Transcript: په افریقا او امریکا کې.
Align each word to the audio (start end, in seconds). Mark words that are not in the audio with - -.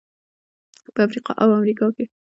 په 0.93 0.99
افریقا 1.07 1.33
او 1.43 1.49
امریکا 1.59 1.87
کې. 1.95 2.05